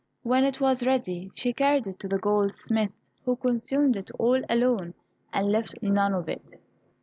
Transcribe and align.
When 0.23 0.45
it 0.45 0.59
was 0.59 0.83
ready, 0.87 1.29
she 1.35 1.53
carried 1.53 1.85
it 1.85 1.99
to 1.99 2.07
the 2.07 2.17
goldsmith, 2.17 2.91
who 3.23 3.35
consumed 3.35 3.95
it 3.95 4.09
all 4.17 4.41
alone, 4.49 4.95
and 5.31 5.51
left 5.51 5.75
none 5.83 6.15
of 6.15 6.27
it. 6.27 6.55